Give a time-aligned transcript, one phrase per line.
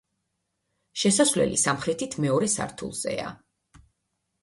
[1.01, 3.33] შესასვლელი სამხრეთით მეორე სართულზეა.